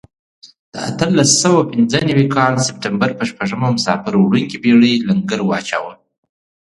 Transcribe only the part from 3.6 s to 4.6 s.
مسافر وړونکې